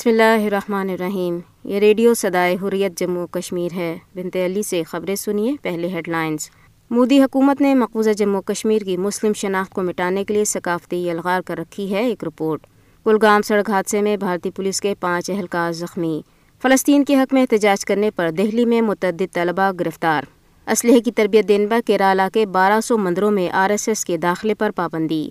بسم 0.00 0.10
اللہ 0.10 0.44
الرحمن 0.46 0.90
الرحیم۔ 0.90 1.38
یہ 1.64 1.78
ریڈیو 1.78 2.14
صدائے 2.14 2.56
حریت 2.62 2.98
جموں 2.98 3.26
کشمیر 3.26 3.72
ہے۔ 3.76 3.96
بنت 4.14 4.36
علی 4.36 4.62
سے 4.62 4.82
خبریں 4.82 5.14
سنیے 5.14 5.52
پہلے 5.62 5.88
ہیڈ 5.88 6.08
لائنز 6.08 6.48
مودی 6.90 7.22
حکومت 7.22 7.60
نے 7.60 7.74
مقبوضہ 7.74 8.10
جموں 8.10 8.42
کشمیر 8.42 8.82
کی 8.82 8.96
مسلم 8.96 9.32
شناخت 9.32 9.72
کو 9.72 9.82
مٹانے 9.82 10.24
کے 10.24 10.34
لیے 10.34 10.44
ثقافتی 10.44 11.10
الغار 11.10 11.40
کر 11.40 11.58
رکھی 11.58 11.94
ہے 11.94 12.04
ایک 12.04 12.24
رپورٹ۔ 12.24 12.66
کلگام 13.04 13.42
سڑک 13.42 13.70
حادثے 13.70 14.02
میں 14.02 14.16
بھارتی 14.16 14.50
پولیس 14.50 14.80
کے 14.80 14.94
پانچ 15.00 15.30
اہلکار 15.30 15.72
زخمی۔ 15.72 16.20
فلسطین 16.62 17.04
کے 17.04 17.16
حق 17.16 17.34
میں 17.34 17.42
احتجاج 17.42 17.84
کرنے 17.84 18.10
پر 18.10 18.30
دہلی 18.30 18.64
میں 18.64 18.80
متعدد 18.82 19.34
طلبہ 19.34 19.70
گرفتار۔ 19.80 20.22
اسلحے 20.66 21.00
کی 21.00 21.12
تربیت 21.12 21.48
دینے 21.48 21.66
پر 21.66 21.80
کیرالا 21.86 22.28
کے 22.32 22.46
بارہ 22.46 22.80
سو 22.80 22.98
مندروں 22.98 23.30
میں 23.30 23.50
آر 23.50 23.70
ایس 23.70 23.88
ایس 23.88 24.04
کے 24.04 24.16
داخلے 24.16 24.54
پر 24.54 24.70
پابندی۔ 24.70 25.28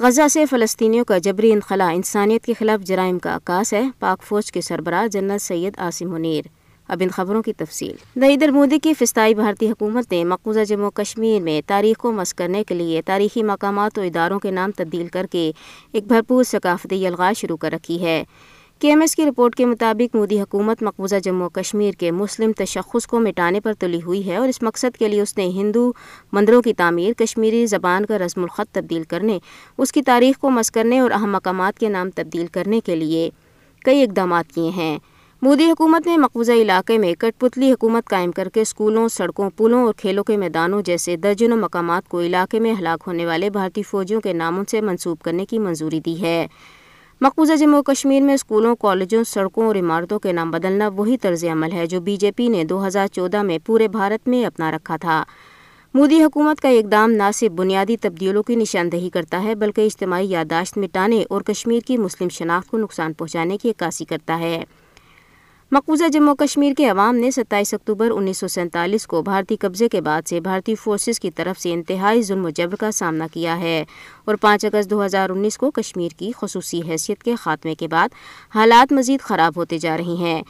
غزہ 0.00 0.28
سے 0.28 0.46
فلسطینیوں 0.46 1.04
کا 1.04 1.18
جبری 1.18 1.52
انخلا 1.52 1.88
انسانیت 1.88 2.44
کے 2.44 2.52
خلاف 2.58 2.84
جرائم 2.84 3.18
کا 3.18 3.36
عکاس 3.36 3.72
ہے، 3.72 3.82
پاک 3.98 4.22
فوج 4.22 4.52
کے 4.52 4.60
سربراہ 4.60 5.06
جنرل 5.06 5.38
سید 5.38 5.78
آصم 5.78 6.10
منیر۔ 6.10 6.42
اب 6.88 6.98
ان 7.00 7.08
خبروں 7.08 7.42
کی 7.42 7.52
تفصیل۔ 7.52 7.96
نریندر 8.16 8.48
مودی 8.48 8.78
کی 8.78 8.94
فستائی 8.94 9.34
بھارتی 9.34 9.70
حکومت 9.70 10.12
نے 10.12 10.24
مقبوضہ 10.24 10.64
جموں 10.68 10.90
کشمیر 10.90 11.40
میں 11.40 11.60
تاریخ 11.66 11.96
کو 11.96 12.12
مس 12.12 12.34
کرنے 12.34 12.64
کے 12.64 12.74
لیے 12.74 13.02
تاریخی 13.02 13.42
مقامات 13.42 13.98
و 13.98 14.02
اداروں 14.02 14.38
کے 14.38 14.50
نام 14.50 14.70
تبدیل 14.76 15.08
کر 15.08 15.26
کے 15.30 15.52
ایک 15.92 16.06
بھرپور 16.06 16.44
ثقافتی 16.44 17.06
الغاز 17.06 17.38
شروع 17.38 17.56
کر 17.56 17.72
رکھی 17.72 18.02
ہے۔ 18.02 18.24
کے 18.80 18.88
ایم 18.88 19.00
ایس 19.00 19.16
کی 19.16 19.26
رپورٹ 19.26 19.54
کے 19.54 19.66
مطابق 19.66 20.16
مودی 20.16 20.40
حکومت 20.40 20.82
مقبوضہ 20.82 21.16
جموں 21.24 21.48
کشمیر 21.48 21.92
کے 21.92 22.10
مسلم 22.10 22.52
تشخص 22.52 23.06
کو 23.06 23.20
مٹانے 23.20 23.60
پر 23.60 23.72
تلی 23.78 24.00
ہوئی 24.06 24.30
ہے 24.30 24.36
اور 24.36 24.48
اس 24.48 24.62
مقصد 24.62 24.96
کے 24.96 25.08
لیے 25.08 25.20
اس 25.20 25.38
نے 25.38 25.46
ہندو 25.46 25.92
مندروں 26.32 26.62
کی 26.62 26.74
تعمیر، 26.74 27.12
کشمیری 27.12 27.66
زبان 27.66 28.06
کا 28.06 28.18
رسم 28.18 28.42
الخط 28.42 28.74
تبدیل 28.74 29.02
کرنے، 29.02 29.38
اس 29.78 29.92
کی 29.92 30.02
تاریخ 30.02 30.38
کو 30.38 30.50
مس 30.50 30.70
کرنے 30.70 30.98
اور 30.98 31.10
اہم 31.10 31.32
مقامات 31.32 31.78
کے 31.78 31.88
نام 31.88 32.10
تبدیل 32.10 32.46
کرنے 32.46 32.80
کے 32.80 32.96
لیے 32.96 33.30
کئی 33.84 34.02
اقدامات 34.02 34.52
کیے 34.52 34.70
ہیں۔ 34.70 34.98
مودی 35.42 35.70
حکومت 35.70 36.06
نے 36.06 36.16
مقبوضہ 36.16 36.52
علاقے 36.52 36.98
میں 36.98 37.14
کٹ 37.14 37.40
پتلی 37.40 37.72
حکومت 37.72 38.08
قائم 38.08 38.32
کر 38.32 38.48
کے 38.48 38.60
اسکولوں 38.60 39.08
سڑکوں 39.08 39.50
پلوں 39.50 39.84
اور 39.86 39.94
کھیلوں 39.94 40.24
کے 40.24 40.36
میدانوں 40.36 40.82
جیسے 40.82 41.16
درجنوں 41.16 41.56
مقامات 41.56 42.08
کو 42.08 42.20
علاقے 42.20 42.60
میں 42.60 42.74
ہلاک 42.78 43.04
ہونے 43.06 43.26
والے 43.26 43.50
بھارتی 43.50 43.82
فوجیوں 43.82 44.20
کے 44.20 44.32
ناموں 44.32 44.64
سے 44.70 44.80
منسوب 44.80 45.18
کرنے 45.18 45.46
کی 45.46 45.58
منظوری 45.58 46.00
دی 46.00 46.22
ہے۔ 46.22 46.46
مقبوضہ 47.22 47.52
جموں 47.52 47.82
کشمیر 47.82 48.22
میں 48.22 48.34
اسکولوں، 48.34 48.76
کالجوں، 48.76 49.24
سڑکوں 49.24 49.66
اور 49.66 49.76
عمارتوں 49.76 50.18
کے 50.18 50.32
نام 50.32 50.50
بدلنا 50.50 50.88
وہی 50.88 51.18
طرز 51.18 51.44
عمل 51.44 51.72
ہے 51.72 51.86
جو 51.86 52.00
بی 52.00 52.16
جے 52.16 52.32
پی 52.32 52.48
نے 52.48 52.64
دو 52.64 52.86
ہزار 52.86 53.06
چودہ 53.06 53.42
میں 53.42 53.58
پورے 53.66 53.88
بھارت 53.88 54.28
میں 54.28 54.44
اپنا 54.44 54.70
رکھا 54.70 54.96
تھا۔ 54.96 55.24
مودی 55.94 56.22
حکومت 56.22 56.60
کا 56.60 56.68
اقدام 56.68 57.10
نہ 57.10 57.30
صرف 57.34 57.50
بنیادی 57.50 57.96
تبدیلوں 57.96 58.42
کی 58.42 58.54
نشاندہی 58.56 59.10
کرتا 59.10 59.42
ہے، 59.42 59.54
بلکہ 59.54 59.80
اجتماعی 59.80 60.30
یادداشت 60.30 60.78
مٹانے 60.78 61.24
اور 61.30 61.42
کشمیر 61.42 61.80
کی 61.80 61.96
مسلم 61.96 62.28
شناخت 62.28 62.70
کو 62.70 62.78
نقصان 62.78 63.12
پہنچانے 63.12 63.56
کی 63.56 63.70
عکاسی 63.70 64.04
کرتا 64.04 64.38
ہے۔ 64.38 64.64
مقبوضہ 65.72 66.08
جموں 66.08 66.34
کشمیر 66.34 66.72
کے 66.76 66.88
عوام 66.88 67.16
نے 67.16 67.30
ستائیس 67.30 67.74
اکتوبر 67.74 68.10
انیس 68.10 68.38
سو 68.38 68.48
سینتالیس 68.48 69.06
کو 69.06 69.22
بھارتی 69.22 69.56
قبضے 69.56 69.88
کے 69.88 70.00
بعد 70.00 70.22
سے 70.28 70.40
بھارتی 70.40 70.74
فورسز 70.74 71.20
کی 71.20 71.30
طرف 71.30 71.60
سے 71.60 71.72
انتہائی 71.72 72.22
ظلم 72.22 72.44
و 72.44 72.50
جبر 72.50 72.76
کا 72.76 72.90
سامنا 72.90 73.26
کیا 73.32 73.58
ہے 73.58 73.84
اور 74.24 74.34
پانچ 74.34 74.64
اگست 74.64 74.90
دو 74.90 75.04
ہزار 75.04 75.30
انیس 75.30 75.58
کو 75.58 75.70
کشمیر 75.70 76.08
کی 76.18 76.32
خصوصی 76.36 76.80
حیثیت 76.88 77.22
کے 77.22 77.34
خاتمے 77.34 77.74
کے 77.74 77.88
بعد 77.88 78.08
حالات 78.54 78.92
مزید 78.92 79.20
خراب 79.20 79.52
ہوتے 79.56 79.78
جا 79.78 79.96
رہی 79.96 80.16
ہیں۔ 80.16 80.42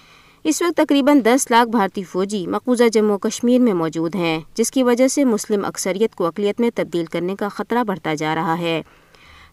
اس 0.45 0.63
وقت 0.63 0.77
تقریباً 0.77 1.21
دس 1.25 1.51
لاکھ 1.51 1.69
بھارتی 1.69 2.03
فوجی 2.03 2.47
مقبوضہ 2.47 2.89
جموں 2.93 3.19
کشمیر 3.19 3.61
میں 3.61 3.75
موجود 3.75 4.15
ہیں، 4.15 4.41
جس 4.55 4.71
کی 4.71 4.83
وجہ 4.83 5.09
سے 5.09 5.25
مسلم 5.25 5.65
اکثریت 5.65 6.15
کو 6.15 6.27
اقلیت 6.27 6.61
میں 6.61 6.71
تبدیل 6.75 7.05
کرنے 7.05 7.37
کا 7.37 7.49
خطرہ 7.49 7.85
بڑھتا 7.85 8.15
جا 8.15 8.35
رہا 8.35 8.59
ہے۔ 8.59 8.83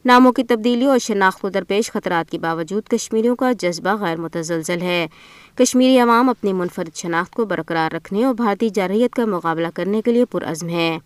ناموں 0.05 0.31
کی 0.31 0.43
تبدیلی 0.43 0.85
اور 0.85 0.99
شناخت 0.99 1.45
و 1.45 1.49
درپیش 1.49 1.91
خطرات 1.91 2.31
کے 2.31 2.39
باوجود 2.39 2.83
کشمیریوں 2.87 3.35
کا 3.35 3.51
جذبہ 3.51 3.95
غیر 3.95 4.17
متزلزل 4.17 4.81
ہے۔ 4.81 5.07
کشمیری 5.55 5.99
عوام 5.99 6.29
اپنی 6.29 6.53
منفرد 6.53 6.95
شناخت 6.95 7.33
کو 7.33 7.45
برقرار 7.45 7.95
رکھنے 7.95 8.23
اور 8.23 8.33
بھارتی 8.33 8.69
جارحیت 8.69 9.11
کا 9.11 9.25
مقابلہ 9.25 9.67
کرنے 9.73 10.01
کے 10.01 10.11
لیے 10.11 10.25
پرعزم 10.25 10.69
ہے۔ 10.69 10.97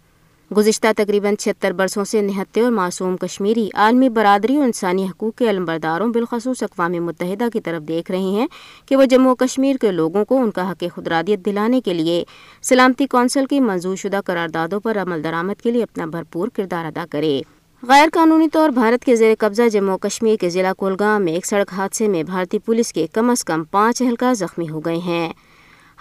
گزشتہ 0.58 0.88
تقریباً 0.98 1.36
چھہتر 1.36 1.72
برسوں 1.72 2.04
سے 2.04 2.22
نہتے 2.22 2.62
اور 2.62 2.72
معصوم 2.72 3.18
کشمیری 3.18 3.70
عالمی 3.74 4.10
برادری 4.10 4.56
اور 4.56 4.66
انسانی 4.66 5.06
حقوق 5.06 5.36
کے 5.36 5.50
علمبرداروں 5.50 6.08
بالخصوص 6.08 6.64
اقوام 6.64 6.92
متحدہ 6.92 7.50
کی 7.54 7.62
طرف 7.62 7.88
دیکھ 7.88 8.12
رہے 8.12 8.20
ہیں 8.20 8.48
کہ 8.86 8.96
وہ 8.96 9.06
جموں 9.06 9.36
کشمیر 9.36 9.76
کے 9.76 9.92
لوگوں 9.92 10.26
کو 10.26 10.42
ان 10.42 10.52
کا 10.52 10.72
حق 10.72 10.84
خدرادیت 10.96 11.46
دلانے 11.46 11.82
کے 11.82 11.94
لیے 11.94 12.24
سلامتی 12.62 13.08
کونسل 13.08 13.46
کی 13.46 13.60
منظور 13.60 13.96
شدہ 13.96 14.20
قراردادوں 14.26 14.80
پر 14.80 14.98
عمل 14.98 15.24
درآمد 15.24 15.62
کے 15.62 15.72
لیے 15.72 15.84
اپنا 15.84 16.06
بھرپور 16.06 16.48
کردار 16.48 16.86
ادا 16.86 17.06
کرے۔ 17.10 17.42
غیر 17.88 18.10
قانونی 18.14 18.48
طور 18.50 18.70
بھارت 18.70 19.06
کے 19.06 19.16
زیر 19.16 19.34
قبضہ 19.40 19.62
جموں 19.72 19.98
کشمیر 19.98 20.36
کے 20.36 20.50
ضلع 20.50 20.74
کولگام 20.74 21.24
میں 21.26 21.34
ایک 21.34 21.46
سڑک 21.46 21.74
حادثے 21.74 22.08
میں 22.08 22.24
بھارتی 22.24 22.60
پولیس 22.60 22.94
کے 22.94 23.08
کم 23.08 23.30
از 23.30 23.44
کم 23.44 23.64
پانچ 23.64 24.02
اہلکار 24.02 24.34
زخمی 24.34 24.70
ہو 24.70 24.80
گئے 24.80 24.98
ہیں۔ 24.98 25.34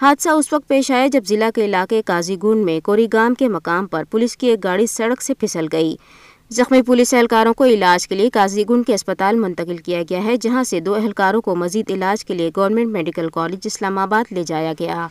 حادثہ 0.01 0.29
اس 0.29 0.53
وقت 0.53 0.67
پیش 0.67 0.91
آیا 0.91 1.07
جب 1.07 1.23
ضلع 1.25 1.49
کے 1.55 1.65
علاقے 1.65 2.01
کازی 2.01 2.35
گونڈ 2.43 2.65
میں 2.65 2.79
کوری 2.79 3.07
گام 3.13 3.33
کے 3.33 3.47
مقام 3.47 3.87
پر 3.87 4.03
پولیس 4.11 4.37
کی 4.37 4.47
ایک 4.47 4.63
گاڑی 4.63 4.87
سڑک 4.87 5.21
سے 5.21 5.33
پھسل 5.33 5.67
گئی۔ 5.71 5.95
زخمی 6.49 6.81
پولیس 6.81 7.13
اہلکاروں 7.13 7.53
کو 7.53 7.65
علاج 7.65 8.07
کے 8.07 8.15
لیے 8.15 8.29
کازی 8.29 8.63
گنڈ 8.69 8.85
کے 8.87 8.93
اسپتال 8.93 9.35
منتقل 9.35 9.77
کیا 9.77 10.03
گیا 10.09 10.23
ہے، 10.23 10.37
جہاں 10.37 10.63
سے 10.63 10.79
دو 10.79 10.95
اہلکاروں 10.95 11.41
کو 11.41 11.55
مزید 11.55 11.91
علاج 11.91 12.25
کے 12.25 12.33
لیے 12.33 12.51
گورنمنٹ 12.57 12.87
میڈیکل 12.87 13.29
کالج 13.29 13.59
اسلام 13.65 13.97
آباد 13.97 14.31
لے 14.31 14.43
جایا 14.43 14.73
گیا۔ 14.79 15.07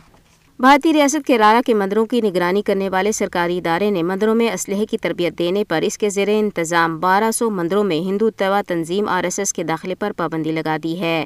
بھارتی 0.61 0.93
ریاست 0.93 1.27
کیرالہ 1.27 1.61
کے 1.65 1.73
مندروں 1.73 2.05
کی 2.05 2.21
نگرانی 2.21 2.61
کرنے 2.61 2.89
والے 2.89 3.11
سرکاری 3.11 3.57
ادارے 3.57 3.89
نے 3.89 4.03
مندروں 4.03 4.35
میں 4.35 4.51
اسلحے 4.51 4.85
کی 4.85 4.97
تربیت 4.97 5.39
دینے 5.39 5.63
پر 5.63 5.81
اس 5.81 5.97
کے 5.97 6.09
زیر 6.09 6.27
انتظام 6.31 6.99
بارہ 6.99 7.31
سو 7.31 7.49
مندروں 7.49 7.83
میں 7.83 7.99
ہندو 7.99 8.29
توا 8.29 8.61
تنظیم 8.67 9.09
آر 9.09 9.23
ایس 9.23 9.39
ایس 9.39 9.53
کے 9.53 9.63
داخلے 9.63 9.95
پر 9.95 10.11
پابندی 10.17 10.51
لگا 10.51 10.77
دی 10.83 10.99
ہے۔ 10.99 11.25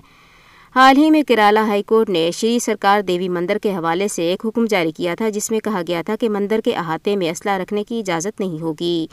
حال 0.76 0.98
ہی 0.98 1.10
میں 1.10 1.24
کیرالہ 1.24 1.60
ہائی 1.60 1.84
کورٹ 1.84 2.10
نے 2.10 2.32
شری 2.32 2.60
سرکار 2.60 3.02
دیوی 3.02 3.30
مندر 3.30 3.58
کے 3.58 3.76
حوالے 3.76 4.08
سے 4.08 4.24
ایک 4.24 4.46
حکم 4.46 4.66
جاری 4.66 4.92
کیا 4.92 5.16
تھا 5.16 5.30
جس 5.30 5.52
میں 5.52 5.60
کہا 5.60 5.82
گیا 5.88 6.02
تھا 6.06 6.16
کہ 6.16 6.30
مندر 6.30 6.60
کے 6.66 6.76
احاطے 6.76 7.16
میں 7.16 7.30
اسلحہ 7.30 7.58
رکھنے 7.58 7.84
کی 7.84 8.00
اجازت 8.00 8.40
نہیں 8.40 8.62
ہوگی۔ 8.62 9.08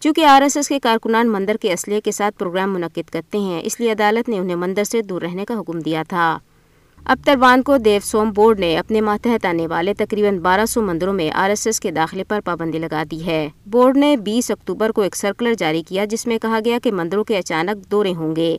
چونکہ 0.00 0.24
آر 0.24 0.42
ایس 0.42 0.56
ایس 0.56 0.68
کے 0.68 0.78
کارکنان 0.80 1.28
مندر 1.28 1.56
کے 1.56 1.72
اسلحے 1.72 2.00
کے 2.00 2.10
ساتھ 2.10 2.38
پروگرام 2.38 2.74
منعقد 2.74 3.10
کرتے 3.10 3.38
ہیں، 3.38 3.60
اس 3.64 3.80
لیے 3.80 3.92
عدالت 3.92 4.28
نے 4.28 4.38
انہیں 4.38 4.56
مندر 4.56 4.84
سے 4.84 5.02
دور 5.02 5.22
رہنے 5.22 5.44
کا 5.44 5.60
حکم 5.60 5.78
دیا 5.78 6.02
تھا۔ 6.08 6.38
اب 7.08 7.18
تروان 7.24 7.62
کو 7.62 7.76
دیو 7.76 8.00
سوم 8.04 8.30
بورڈ 8.30 8.60
نے 8.60 8.78
اپنے 8.78 9.00
ماتحت 9.00 9.46
آنے 9.46 9.66
والے 9.66 9.94
تقریباً 9.94 10.38
بارہ 10.38 10.66
سو 10.66 10.82
مندروں 10.82 11.12
میں 11.12 11.30
آر 11.30 11.48
ایس 11.48 11.66
ایس 11.66 11.80
کے 11.80 11.90
داخلے 11.90 12.24
پر 12.24 12.40
پابندی 12.44 12.78
لگا 12.78 13.02
دی 13.10 13.26
ہے۔ 13.26 13.48
بورڈ 13.66 13.96
نے 13.96 14.16
بیس 14.16 14.50
اکتوبر 14.50 14.90
کو 14.90 15.02
ایک 15.02 15.16
سرکلر 15.16 15.54
جاری 15.54 15.82
کیا 15.82 16.04
جس 16.04 16.26
میں 16.26 16.38
کہا 16.38 16.58
گیا 16.64 16.78
کہ 16.82 16.92
مندروں 16.92 17.24
کے 17.24 17.38
اچانک 17.38 17.90
دورے 17.90 18.14
ہوں 18.14 18.36
گے۔ 18.36 18.56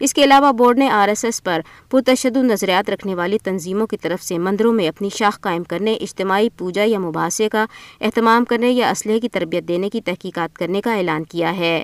اس 0.00 0.14
کے 0.14 0.24
علاوہ 0.24 0.52
بورڈ 0.52 0.78
نے 0.78 0.88
آر 0.88 1.08
ایس 1.08 1.24
ایس 1.24 1.42
پر 1.42 1.60
پرتشدد 1.90 2.36
نظریات 2.36 2.90
رکھنے 2.90 3.14
والی 3.14 3.38
تنظیموں 3.38 3.86
کی 3.86 3.96
طرف 3.96 4.22
سے 4.22 4.38
مندروں 4.38 4.72
میں 4.72 4.88
اپنی 4.88 5.08
شاخ 5.08 5.40
قائم 5.40 5.64
کرنے، 5.64 5.92
اجتماعی 5.92 6.48
پوجا 6.50 6.82
یا 6.86 6.98
مباحثے 6.98 7.48
کا 7.48 7.66
اہتمام 8.00 8.44
کرنے 8.44 8.70
یا 8.70 8.90
اسلحے 8.90 9.20
کی 9.20 9.28
تربیت 9.28 9.68
دینے 9.68 9.90
کی 9.90 10.00
تحقیقات 10.00 10.56
کرنے 10.56 10.80
کا 10.80 10.94
اعلان 10.94 11.24
کیا 11.24 11.56
ہے۔ 11.56 11.82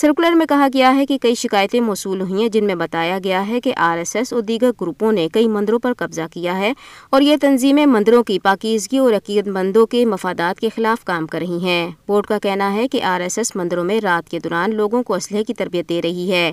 سرکولر 0.00 0.30
میں 0.30 0.46
کہا 0.46 0.66
گیا 0.74 0.96
ہے 0.96 1.06
کہ 1.06 1.18
کئی 1.18 1.34
شکایتیں 1.34 1.80
موصول 1.80 2.20
ہوئی 2.20 2.42
ہیں 2.42 2.48
جن 2.48 2.64
میں 2.64 2.74
بتایا 2.74 3.18
گیا 3.24 3.48
ہے 3.48 3.60
کہ 3.60 3.72
آر 3.76 3.98
ایس 3.98 4.16
ایس 4.16 4.32
اور 4.32 4.42
دیگر 4.42 4.70
گروپوں 4.80 5.12
نے 5.12 5.28
کئی 5.32 5.48
مندروں 5.48 5.78
پر 5.78 5.92
قبضہ 5.98 6.20
کیا 6.32 6.58
ہے 6.58 6.72
اور 7.10 7.20
یہ 7.20 7.36
تنظیمیں 7.40 7.86
مندروں 7.86 8.22
کی 8.22 8.38
پاکیزگی 8.38 8.98
اور 8.98 9.12
عقیدت 9.12 9.48
مندوں 9.48 9.86
کے 9.86 10.04
مفادات 10.04 10.60
کے 10.60 10.68
خلاف 10.76 11.04
کام 11.04 11.26
کر 11.26 11.38
رہی 11.38 11.64
ہیں۔ 11.64 11.90
بورڈ 12.06 12.26
کا 12.26 12.38
کہنا 12.38 12.74
ہے 12.74 12.88
کہ 12.88 13.02
آر 13.02 13.20
ایس 13.20 13.38
ایس 13.38 13.56
مندروں 13.56 13.84
میں 13.84 14.00
رات 14.00 14.30
کے 14.30 14.38
دوران 14.38 14.74
لوگوں 14.74 15.02
کو 15.02 15.14
اسلحے 15.14 15.44
کی 15.44 15.54
تربیت 15.54 15.88
دے 15.88 16.02
رہی 16.02 16.32
ہے۔ 16.32 16.52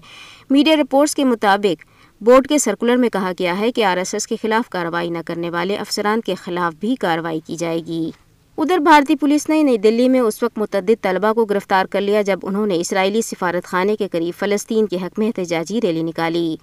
میڈیا 0.50 0.76
رپورٹس 0.76 1.16
کے 1.16 1.24
مطابق 1.24 1.86
بورڈ 2.22 2.48
کے 2.48 2.58
سرکولر 2.58 2.96
میں 2.96 3.10
کہا 3.10 3.32
گیا 3.40 3.60
ہے 3.60 3.72
کہ 3.72 3.86
آر 3.86 3.98
ایس 3.98 4.14
ایس 4.14 4.28
کے 4.28 4.36
خلاف 4.42 4.70
کارروائی 4.70 5.10
نہ 5.10 5.18
کرنے 5.26 5.50
والے 5.50 5.76
افسران 5.76 6.22
کے 6.22 6.36
خلاف 6.36 6.74
بھی 6.80 6.96
کارروائی 6.96 7.40
کی 7.46 7.56
جائے 7.56 7.80
گی۔ 7.80 8.12
ادھر 8.58 8.78
بھارتی 8.78 9.16
پولیس 9.16 9.50
نے 9.50 9.64
نئی 9.64 9.78
دلی 9.78 10.10
میں 10.10 10.20
اس 10.20 10.44
وقت 10.44 10.58
متعدد 10.58 11.02
طلبہ 11.02 11.34
کو 11.34 11.46
گرفتار 11.46 11.86
کر 11.86 12.02
لیا 12.02 12.22
جب 12.22 12.40
انہوں 12.44 12.68
نے 12.68 12.76
اسرائیلی 12.76 13.22
سفارت 13.22 13.66
خانے 13.66 13.96
کے 13.96 14.08
قریب 14.08 14.40
فلسطین 14.40 14.86
کے 14.86 14.98
حق 14.98 15.20
میں 15.20 15.28
احتجاجی 15.28 15.82
ریلی 15.82 16.04
نکالی۔ 16.04 16.56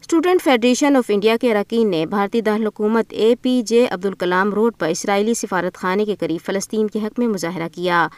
اسٹوڈنٹ 0.00 0.42
فیڈریشن 0.42 0.96
آف 0.96 1.04
انڈیا 1.08 1.36
کے 1.40 1.50
اراکین 1.50 1.90
نے 1.90 2.06
بھارتی 2.06 2.40
دارالحکومت 2.40 3.06
اے 3.10 3.34
پی 3.42 3.62
جے 3.62 3.86
عبدالکلام 3.90 4.54
روڈ 4.54 4.72
پر 4.78 4.88
اسرائیلی 4.88 5.34
سفارت 5.34 5.74
خانے 5.74 6.04
کے 6.04 6.16
قریب 6.16 6.46
فلسطین 6.46 6.88
کے 6.88 6.98
حق 6.98 7.18
میں 7.18 7.26
مظاہرہ 7.26 7.68
کیا۔ 7.74 8.08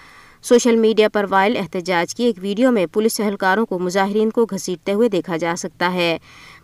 سوشل 0.43 0.77
میڈیا 0.77 1.09
پر 1.09 1.27
وائل 1.31 1.57
احتجاج 1.57 2.15
کی 2.15 2.25
ایک 2.25 2.37
ویڈیو 2.41 2.71
میں 2.71 2.87
پولیس 2.87 3.21
اہلکاروں 3.21 3.67
کو 3.67 3.79
مظاہرین 3.79 4.31
کو 4.31 4.45
گھسیٹتے 4.45 4.93
ہوئے 4.93 5.09
دیکھا 5.09 5.37
جا 5.37 5.55
سکتا 5.59 5.93
ہے۔ 5.93 6.19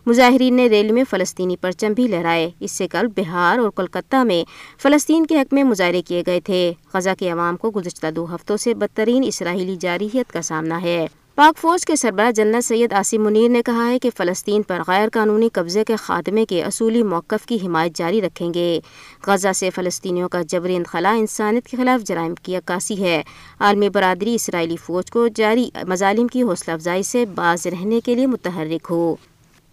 مظاہرین 0.05 0.53
نے 0.53 0.67
ریلی 0.67 0.91
میں 0.91 1.03
فلسطینی 1.09 1.55
پرچم 1.55 1.93
بھی 1.93 2.07
لہرائے۔ 2.07 2.49
اس 2.59 2.71
سے 2.71 2.87
کل 2.87 3.07
بہار 3.07 3.57
اور 3.57 3.69
کولکتہ 3.69 4.23
میں 4.23 4.43
فلسطین 4.81 5.25
کے 5.25 5.39
حق 5.39 5.53
میں 5.53 5.63
مظاہرے 5.63 6.01
کیے 6.01 6.23
گئے 6.27 6.39
تھے۔ 6.39 6.73
غزہ 6.93 7.09
کے 7.19 7.29
عوام 7.29 7.57
کو 7.57 7.71
گزشتہ 7.75 8.11
دو 8.15 8.35
ہفتوں 8.35 8.57
سے 8.57 8.73
بدترین 8.73 9.23
اسرائیلی 9.27 9.75
جارحیت 9.79 10.31
کا 10.31 10.41
سامنا 10.41 10.81
ہے۔ 10.81 11.07
پاک 11.35 11.57
فوج 11.57 11.85
کے 11.85 11.95
سربراہ 11.95 12.31
جنرل 12.31 12.61
سید 12.61 12.93
آصم 12.93 13.23
منیر 13.23 13.49
نے 13.49 13.61
کہا 13.65 13.87
ہے 13.87 13.99
کہ 13.99 14.09
فلسطین 14.17 14.61
پر 14.61 14.81
غیر 14.87 15.09
قانونی 15.13 15.49
قبضے 15.53 15.83
کے 15.83 15.95
خاتمے 15.95 16.45
کے 16.45 16.63
اصولی 16.63 17.03
موقف 17.03 17.45
کی 17.45 17.57
حمایت 17.65 17.95
جاری 17.95 18.21
رکھیں 18.21 18.53
گے۔ 18.53 18.79
غزہ 19.27 19.53
سے 19.55 19.69
فلسطینیوں 19.69 20.29
کا 20.29 20.41
جبری 20.41 20.75
انخلا 20.75 21.11
انسانیت 21.11 21.67
کے 21.67 21.77
خلاف 21.77 22.03
جرائم 22.03 22.35
کی 22.35 22.55
عکاسی 22.55 23.03
ہے۔ 23.03 23.21
عالمی 23.59 23.89
برادری 23.89 24.35
اسرائیلی 24.35 24.75
فوج 24.77 25.11
کو 25.11 25.27
جاری 25.27 25.69
مظالم 25.87 26.27
کی 26.27 26.43
حوصلہ 26.43 26.73
افزائی 26.73 27.03
سے 27.03 27.25
باز 27.25 27.67
رہنے 27.67 27.99
کے 27.99 28.15
لیے 28.15 28.25
متحرک 28.25 28.87
ہو۔ 28.89 29.15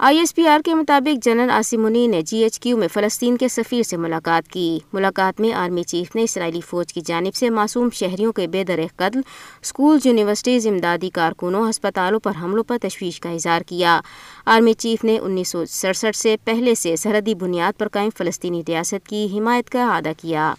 آئی 0.02 0.19
ایس 0.19 0.35
پی 0.35 0.47
آر 0.47 0.61
کے 0.64 0.75
مطابق 0.75 1.25
جنرل 1.25 1.50
آصم 1.50 1.81
منی 1.81 2.06
نے 2.06 2.23
جی 2.23 2.38
ایچ 2.38 2.61
کیو 2.61 2.76
میں 2.76 2.88
فلسطین 2.88 3.37
کے 3.37 3.49
سفیر 3.49 3.82
سے 3.82 3.97
ملاقات 3.97 4.49
کی۔ 4.49 4.79
ملاقات 4.93 5.41
میں 5.41 5.52
آرمی 5.52 5.82
چیف 5.82 6.17
نے 6.17 6.23
اسرائیلی 6.23 6.61
فوج 6.61 6.93
کی 6.93 7.00
جانب 7.00 7.35
سے 7.35 7.50
معصوم 7.50 7.88
شہریوں 7.93 8.32
کے 8.32 8.47
بے 8.47 8.64
در 8.64 8.81
قتل 8.97 9.20
اسکولز 9.62 10.06
یونیورسٹیز، 10.06 10.67
امدادی 10.67 11.11
کارکنوں، 11.11 11.70
ہسپتالوں 11.70 12.20
پر 12.20 12.32
حملوں 12.43 12.64
پر 12.64 12.79
تشویش 12.82 13.20
کا 13.20 13.31
اظہار 13.31 13.62
کیا۔ 13.62 14.00
آرمی 14.47 14.73
چیف 14.73 15.05
نے 15.05 15.19
انیس 15.19 15.49
سو 15.49 15.64
سڑسٹھ 15.64 16.17
سے 16.17 16.37
پہلے 16.44 16.75
سے 16.75 16.96
سرحدی 16.96 17.35
بنیاد 17.35 17.79
پر 17.79 17.88
قائم 17.88 18.11
فلسطینی 18.19 18.62
ریاست 18.69 19.08
کی 19.08 19.29
حمایت 19.38 19.70
کا 19.70 19.85
اعادہ 19.85 20.12
کیا۔ 20.17 20.55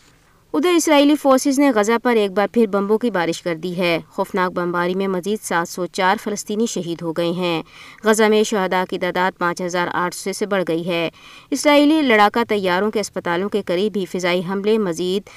ادھر 0.54 0.70
اسرائیلی 0.70 1.16
فورسز 1.16 1.60
نے 1.60 1.72
غزہ 1.76 1.92
پر 2.04 2.16
ایک 2.16 2.32
بار 2.32 2.48
پھر 2.52 2.68
بمبوں 2.68 2.98
کی 2.98 3.12
بارش 3.12 3.42
کر 3.42 3.56
دی 3.56 3.78
ہے۔ 3.78 4.00
خوفناک 4.10 4.52
بمباری 4.52 4.96
میں 4.96 5.08
مزید 5.08 5.40
سات 5.42 5.70
سو 5.70 5.86
چار 5.86 6.16
فلسطینی 6.24 6.66
شہید 6.66 7.02
ہو 7.02 7.12
گئے 7.12 7.32
ہیں۔ 7.32 7.64
غزہ 8.04 8.24
میں 8.24 8.44
شہداء 8.44 8.84
کی 8.90 9.00
تعداد 9.00 9.32
پانچ 9.38 9.62
ہزار 9.62 9.88
آٹھ 9.94 10.16
سو 10.16 10.34
سے 10.34 10.46
بڑھ 10.46 10.64
گئی 10.68 10.88
ہے۔ 10.88 11.10
اسرائیلی 11.52 12.02
لڑاکا 12.02 12.44
طیاروں 12.50 12.92
کے 12.92 13.00
اسپتالوں 13.00 13.50
کے 13.50 13.62
قریب 13.62 13.94
بھی 13.94 14.06
فضائی 14.06 14.42
حملے 14.50 14.78
مزید 14.78 15.30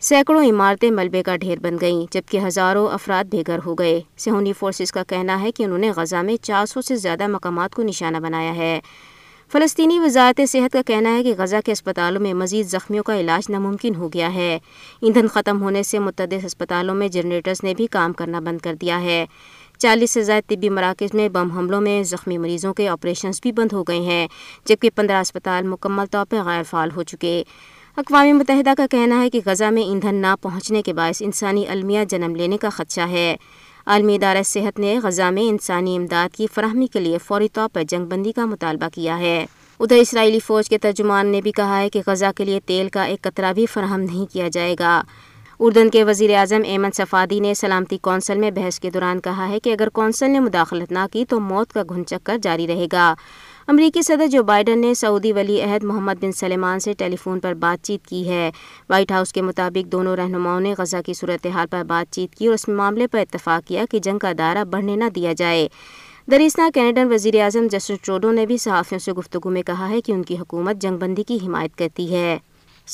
سینکڑوں 0.00 0.44
عمارتیں 0.44 0.90
ملبے 0.90 1.22
کا 1.22 1.36
ڈھیر 1.36 1.58
بن 1.58 1.76
گئیں، 1.80 2.06
جبکہ 2.10 2.46
ہزاروں 2.46 2.88
افراد 2.88 3.24
بے 3.24 3.42
گھر 3.46 3.58
ہو 3.66 3.74
گئے۔ 3.74 4.00
سہونی 4.16 4.52
فورسز 4.52 4.92
کا 4.92 5.02
کہنا 5.02 5.40
ہے 5.40 5.52
کہ 5.52 5.62
انہوں 5.62 5.78
نے 5.78 5.90
غزہ 5.90 6.16
میں 6.16 6.36
چار 6.36 6.66
سو 6.66 6.82
سے 6.82 6.96
زیادہ 6.96 7.26
مقامات 7.26 7.74
کو 7.74 7.82
نشانہ 7.82 8.16
بنایا 8.16 8.54
ہے۔ 8.56 8.80
فلسطینی 9.52 9.98
وزارت 9.98 10.40
صحت 10.48 10.72
کا 10.72 10.82
کہنا 10.86 11.14
ہے 11.14 11.22
کہ 11.22 11.34
غزہ 11.38 11.56
کے 11.64 11.72
اسپتالوں 11.72 12.20
میں 12.20 12.34
مزید 12.34 12.66
زخمیوں 12.66 13.04
کا 13.04 13.20
علاج 13.20 13.50
ناممکن 13.50 13.94
ہو 13.94 14.08
گیا 14.08 14.34
ہے۔ 14.34 14.58
ایندھن 15.02 15.28
ختم 15.28 15.62
ہونے 15.62 15.82
سے 15.82 15.98
متعدد 15.98 16.44
اسپتالوں 16.44 16.94
میں 16.94 17.08
جنریٹرز 17.08 17.64
نے 17.64 17.74
بھی 17.74 17.86
کام 17.86 18.12
کرنا 18.12 18.40
بند 18.40 18.58
کر 18.58 18.74
دیا 18.74 19.00
ہے۔ 19.00 19.26
چالیس 19.78 20.10
سے 20.10 20.22
زائد 20.22 20.48
طبی 20.48 20.68
مراکز 20.68 21.14
میں 21.14 21.28
بم 21.28 21.50
حملوں 21.50 21.80
میں 21.80 22.02
زخمی 22.02 22.38
مریضوں 22.38 22.74
کے 22.74 22.88
آپریشنز 22.88 23.40
بھی 23.42 23.52
بند 23.52 23.72
ہو 23.72 23.82
گئے 23.82 24.00
ہیں، 24.00 24.28
جبکہ 24.64 24.90
پندرہ 24.94 25.20
اسپتال 25.20 25.66
مکمل 25.66 26.04
طور 26.10 26.26
پر 26.30 26.42
غیر 26.44 26.62
فعال 26.62 26.88
ہو 26.96 27.02
چکے۔ 27.02 27.42
اقوام 27.96 28.38
متحدہ 28.38 28.70
کا 28.76 28.86
کہنا 28.90 29.22
ہے 29.22 29.30
کہ 29.30 29.40
غزہ 29.46 29.64
میں 29.64 29.82
ایندھن 29.82 30.14
نہ 30.14 30.34
پہنچنے 30.42 30.82
کے 30.82 30.92
باعث 30.92 31.22
انسانی 31.22 31.66
المیہ 31.66 32.04
جنم 32.08 32.34
لینے 32.34 32.56
کا 32.56 32.68
خدشہ 32.68 33.00
ہے۔ 33.00 33.36
عالمی 33.90 34.14
ادارہ 34.14 34.42
صحت 34.42 34.78
نے 34.78 34.98
غزہ 35.02 35.30
میں 35.30 35.42
انسانی 35.42 35.96
امداد 35.96 36.34
کی 36.34 36.46
فراہمی 36.54 36.86
کے 36.86 37.00
لیے 37.00 37.18
فوری 37.18 37.48
طور 37.48 37.68
پر 37.72 37.82
جنگ 37.88 38.04
بندی 38.04 38.32
کا 38.32 38.44
مطالبہ 38.44 38.88
کیا 38.94 39.18
ہے۔ 39.18 39.46
ادھر 39.80 39.96
اسرائیلی 39.96 40.38
فوج 40.38 40.68
کے 40.68 40.78
ترجمان 40.78 41.26
نے 41.26 41.40
بھی 41.40 41.52
کہا 41.52 41.80
ہے 41.80 41.90
کہ 41.90 42.00
غزہ 42.06 42.26
کے 42.36 42.44
لیے 42.44 42.60
تیل 42.66 42.88
کا 42.88 43.02
ایک 43.02 43.22
قطرہ 43.22 43.52
بھی 43.52 43.66
فراہم 43.66 44.00
نہیں 44.00 44.32
کیا 44.32 44.48
جائے 44.52 44.76
گا۔ 44.78 45.02
اردن 45.58 45.90
کے 45.90 46.04
وزیر 46.04 46.34
اعظم 46.34 46.60
ایمن 46.64 46.90
صفادی 46.94 47.40
نے 47.40 47.54
سلامتی 47.54 47.98
کونسل 47.98 48.38
میں 48.38 48.50
بحث 48.50 48.80
کے 48.80 48.90
دوران 48.90 49.20
کہا 49.20 49.48
ہے 49.48 49.60
کہ 49.60 49.72
اگر 49.72 49.88
کونسل 49.88 50.30
نے 50.30 50.40
مداخلت 50.40 50.92
نہ 50.92 51.06
کی 51.12 51.24
تو 51.24 51.40
موت 51.40 51.72
کا 51.72 51.82
گھن 51.82 52.06
چکر 52.06 52.38
جاری 52.42 52.66
رہے 52.66 52.86
گا۔ 52.92 53.14
امریکی 53.70 54.02
صدر 54.02 54.26
جو 54.26 54.42
بائیڈن 54.42 54.80
نے 54.80 54.94
سعودی 54.94 55.32
ولی 55.32 55.62
عہد 55.62 55.84
محمد 55.84 56.12
بن 56.20 56.32
سلیمان 56.32 56.80
سے 56.80 56.92
ٹیلی 56.92 57.16
فون 57.16 57.40
پر 57.40 57.54
بات 57.54 57.84
چیت 57.84 58.06
کی 58.06 58.28
ہے۔ 58.28 58.50
وائٹ 58.88 59.12
ہاؤس 59.12 59.32
کے 59.32 59.42
مطابق 59.42 59.92
دونوں 59.92 60.16
رہنماؤں 60.16 60.60
نے 60.60 60.74
غزہ 60.78 60.96
کی 61.06 61.14
صورتحال 61.14 61.66
پر 61.70 61.82
بات 61.84 62.14
چیت 62.14 62.34
کی 62.34 62.46
اور 62.46 62.54
اس 62.54 62.68
معاملے 62.68 63.06
پر 63.06 63.18
اتفاق 63.18 63.68
کیا 63.68 63.84
کہ 63.90 63.98
جنگ 63.98 64.18
کا 64.18 64.32
دائرہ 64.38 64.64
بڑھنے 64.64 64.96
نہ 64.96 65.04
دیا 65.14 65.32
جائے۔ 65.32 65.68
دریسنا 66.30 66.68
کینیڈن 66.74 67.12
وزیر 67.12 67.42
اعظم 67.42 67.66
جسٹن 67.70 67.94
ٹروڈو 68.02 68.32
نے 68.32 68.46
بھی 68.46 68.56
صحافیوں 68.56 68.98
سے 68.98 69.12
گفتگو 69.12 69.50
میں 69.50 69.62
کہا 69.62 69.88
ہے 69.88 70.00
کہ 70.00 70.12
ان 70.12 70.22
کی 70.22 70.38
حکومت 70.38 70.76
جنگ 70.76 70.96
بندی 70.96 71.22
کی 71.22 71.38
حمایت 71.46 71.76
کرتی 71.76 72.14
ہے۔ 72.14 72.38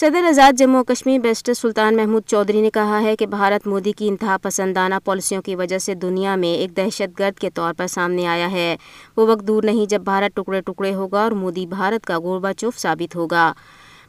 صدر 0.00 0.24
آزاد 0.28 0.52
جموں 0.58 0.84
کشمیر 0.84 1.18
بیسٹر 1.18 1.54
سلطان 1.54 1.96
محمود 1.96 2.22
چودھری 2.26 2.60
نے 2.60 2.70
کہا 2.70 3.02
ہے 3.02 3.16
کہ 3.16 3.26
بھارت 3.26 3.66
مودی 3.66 3.92
کی 3.92 4.08
انتہا 4.08 4.36
پسندانہ 4.42 4.94
پالیسیوں 5.04 5.42
کی 5.42 5.56
وجہ 5.56 5.78
سے 5.78 5.94
دنیا 5.94 6.36
میں 6.36 6.48
ایک 6.48 6.76
دہشت 6.76 7.18
گرد 7.18 7.38
کے 7.38 7.50
طور 7.50 7.74
پر 7.76 7.86
سامنے 7.86 8.26
آیا 8.26 8.50
ہے۔ 8.50 8.76
وہ 9.16 9.26
وقت 9.26 9.42
دور 9.48 9.62
نہیں 9.62 9.86
جب 9.86 10.00
بھارت 10.00 10.36
ٹکڑے 10.36 10.60
ٹکڑے 10.60 10.94
ہوگا 10.94 11.22
اور 11.22 11.32
مودی 11.32 11.66
بھارت 11.66 12.06
کا 12.06 12.18
گوربا 12.18 12.52
چوف 12.52 12.78
ثابت 12.78 13.16
ہوگا۔ 13.16 13.52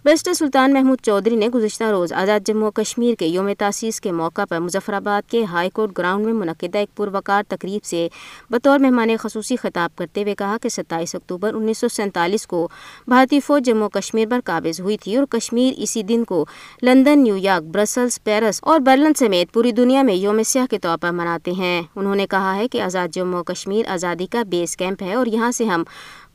بیسٹر 0.06 0.34
سلطان 0.34 0.74
محمود 0.74 0.98
چودھری 1.02 1.36
نے 1.36 1.48
گزشتہ 1.48 1.84
روز 1.84 2.14
آزاد 2.14 2.40
جموں 2.46 2.72
کشمیر 2.72 3.16
کے 3.16 3.26
یوم 3.26 3.50
تاسیس 3.58 4.02
کے 4.02 4.12
موقع 4.12 4.46
پر 4.50 4.60
مظفر 4.60 4.94
آباد 4.94 5.30
کے 5.30 5.44
ہائی 5.44 5.70
کورٹ 5.70 5.98
گراؤنڈ 5.98 6.26
میں 6.26 6.34
منعقدہ 6.34 6.78
ایک 6.78 6.96
پروکار 6.96 7.44
تقریب 7.48 7.86
سے 7.86 8.08
بطور 8.50 8.80
مہمان 8.80 9.10
خصوصی 9.20 9.56
خطاب 9.56 9.96
کرتے 9.96 10.24
ہوئے 10.24 10.36
کہا 10.36 10.58
کہ 10.62 10.70
ستائیس 10.70 11.16
اکتوبر 11.16 11.54
انیس 11.54 11.78
سو 11.78 11.88
سینتالیس 11.88 12.48
کو 12.48 12.68
بھارتی 13.08 13.40
فوج 13.40 13.66
جموں 13.66 13.90
کشمیر 13.90 14.28
پر 14.30 14.40
قابض 14.46 14.82
ہوئی 14.82 14.98
تھی 14.98 15.16
اور 15.16 15.26
کشمیر 15.26 15.74
اسی 15.78 16.04
دن 16.04 16.24
کو 16.24 16.46
London, 16.84 17.24
New 17.24 17.38
York, 17.38 17.64
Brussels, 17.64 18.24
Paris 18.24 18.60
اور 18.64 18.80
برلن 18.80 19.14
سمیت 19.14 19.54
پوری 19.54 19.72
دنیا 19.72 20.02
میں 20.02 20.14
یوم 20.14 20.44
سیاح 20.44 20.66
کے 20.70 20.80
طور 20.80 20.98
پر 20.98 21.12
مناتے 21.12 21.52
ہیں۔ 21.52 21.82
انہوں 21.96 22.16
نے 22.16 22.28
کہا 22.28 22.56
ہے 22.56 22.68
کہ 22.68 22.82
آزاد 22.82 23.08
جموں 23.14 23.44
کشمیر 23.44 23.88
آزادی 23.88 24.26
کا 24.26 24.44
بیس 24.44 24.78
کیمپ 24.78 25.04
ہے 25.04 25.14
اور 25.14 25.26
یہاں 25.26 25.52
سے 25.52 25.66
ہم 25.66 25.84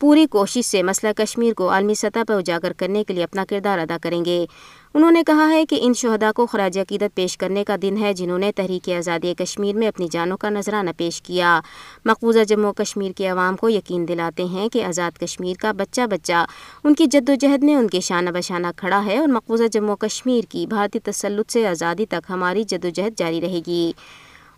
پوری 0.03 0.27
کوشش 0.27 0.65
سے 0.65 0.83
مسئلہ 0.83 1.13
کشمیر 1.13 1.53
کو 1.53 1.71
عالمی 1.71 1.95
سطح 1.95 2.19
پر 2.29 2.35
اجاگر 2.35 2.73
کرنے 2.73 3.05
کے 3.05 3.15
لیے 3.15 3.25
اپنا 3.25 3.45
کردار 3.49 3.79
ادا 3.79 3.97
کریں 4.03 4.25
گے۔ 4.25 4.47
انہوں 4.95 5.11
نے 5.11 5.23
کہا 5.27 5.49
ہے 5.49 5.67
کہ 5.67 5.79
ان 5.83 5.95
شہدا 5.95 6.33
کو 6.33 6.47
خراج 6.47 6.79
عقیدت 6.79 7.15
پیش 7.15 7.39
کرنے 7.39 7.65
کا 7.65 7.77
دن 7.83 7.97
ہے 8.01 8.13
جنہوں 8.13 8.39
نے 8.39 8.53
تحریک 8.53 8.89
آزادی 8.89 9.35
کشمیر 9.35 9.77
میں 9.77 9.89
اپنی 9.89 10.09
جانوں 10.11 10.37
کا 10.37 10.51
نذرانہ 10.51 10.91
پیش 10.97 11.23
کیا۔ 11.23 11.61
مقبوضہ 12.05 12.45
جموں 12.49 12.73
کشمیر 12.73 13.13
کے 13.13 13.29
عوام 13.29 13.57
کو 13.57 13.69
یقین 13.69 14.09
دلاتے 14.09 14.45
ہیں 14.45 14.69
کہ 14.69 14.85
آزاد 14.85 15.19
کشمیر 15.19 15.55
کا 15.61 15.73
بچہ 15.73 16.07
بچہ، 16.11 16.45
ان 16.85 16.95
کی 16.95 17.07
جد 17.07 17.29
و 17.29 17.35
جہد 17.35 17.65
میں 17.65 17.75
ان 17.75 17.89
کے 17.89 18.01
شانہ 18.01 18.31
بشانہ 18.31 18.67
کھڑا 18.77 19.05
ہے 19.07 19.19
اور 19.19 19.29
مقبوضہ 19.29 19.67
جموں 19.73 19.97
کشمیر 19.97 20.45
کی 20.49 20.67
بھارتی 20.67 20.99
تسلط 20.99 21.53
سے 21.53 21.67
آزادی 21.67 22.07
تک 22.07 22.31
ہماری 22.31 22.65
جد 22.65 22.85
و 22.85 22.89
جہد 22.89 23.19
جاری 23.19 23.41
رہے 23.41 23.61
گی۔ 23.67 23.93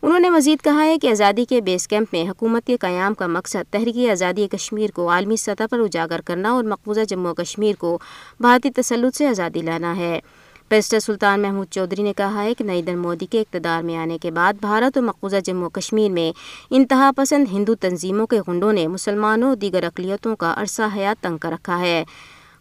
انہوں 0.05 0.19
نے 0.19 0.31
مزید 0.31 0.65
کہا 0.65 0.85
ہے 0.85 0.99
کہ 0.99 1.11
آزادی 1.11 1.45
کے 1.45 1.61
بیس 1.61 1.89
کیمپ 1.89 2.09
میں 2.13 2.31
حکومت 2.31 2.67
کے 2.67 2.77
قیام 2.77 3.15
کا 3.15 3.27
مقصد 3.27 3.73
تحریک 3.73 4.11
آزادی 4.11 4.49
کشمیر 4.49 4.91
کو 4.91 5.11
عالمی 5.11 5.37
سطح 5.37 5.63
پر 5.71 5.79
اجاگر 5.79 6.21
کرنا 6.21 6.51
اور 6.51 6.65
مقبوضہ 6.65 7.01
جموں 7.09 7.35
کشمیر 7.35 7.75
کو 7.79 7.99
بھارتی 8.41 8.71
تسلط 8.71 9.17
سے 9.17 9.27
آزادی 9.27 9.63
لانا 9.63 9.97
ہے۔ 9.97 10.21
پیسٹر 10.69 10.99
سلطان 10.99 11.41
محمود 11.41 11.67
چودھری 11.71 12.03
نے 12.03 12.13
کہا 12.13 12.43
ہے 12.43 12.55
کہ 12.55 12.65
نریندر 12.65 12.95
مودی 12.95 13.27
کے 13.27 13.41
اقتدار 13.41 13.83
میں 13.83 13.97
آنے 13.97 14.19
کے 14.19 14.31
بعد 14.31 14.53
بھارت 14.61 14.97
اور 14.97 15.05
مقبوضہ 15.05 15.37
جموں 15.37 15.71
کشمیر 15.71 16.11
میں 16.11 16.33
انتہا 16.71 17.11
پسند 17.17 17.47
ہندو 17.53 17.75
تنظیموں 17.75 18.27
کے 18.27 18.41
گنڈوں 18.49 18.73
نے 18.73 18.87
مسلمانوں 18.87 19.49
اور 19.49 19.57
دیگر 19.57 19.85
اقلیتوں 19.85 20.37
کا 20.37 20.55
عرصہ 20.57 20.83
حیات 20.97 21.23
تنگ 21.23 21.39
کر 21.39 21.51
رکھا 21.51 21.79
ہے۔ 21.81 22.05